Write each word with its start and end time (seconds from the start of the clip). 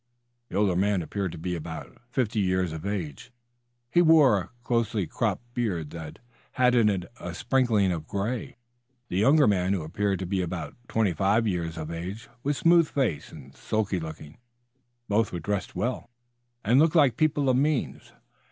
The 0.49 0.57
older 0.57 0.75
man 0.75 1.03
appeared 1.03 1.31
to 1.33 1.37
be 1.37 1.55
about 1.55 1.95
fifty 2.09 2.39
years 2.39 2.73
of 2.73 2.87
age. 2.87 3.31
He 3.91 4.01
wore 4.01 4.39
a 4.39 4.49
closely 4.63 5.05
cropped 5.05 5.53
beard 5.53 5.91
that 5.91 6.17
had 6.53 6.73
in 6.73 6.89
it 6.89 7.05
a 7.19 7.35
sprinkling 7.35 7.91
of 7.91 8.07
gray. 8.07 8.55
The 9.09 9.19
younger 9.19 9.45
man, 9.45 9.73
who 9.73 9.83
appeared 9.83 10.17
to 10.17 10.25
be 10.25 10.41
about 10.41 10.73
twenty 10.87 11.13
five 11.13 11.45
years 11.47 11.77
of 11.77 11.91
age, 11.91 12.27
was 12.41 12.57
smooth 12.57 12.87
faced 12.89 13.31
and 13.31 13.55
sulky 13.55 13.99
looking. 13.99 14.39
Both 15.07 15.31
were 15.31 15.39
dressed 15.39 15.75
well, 15.75 16.09
and 16.65 16.79
looked 16.79 16.95
like 16.95 17.15
people 17.15 17.47
of 17.47 17.57
means. 17.57 18.11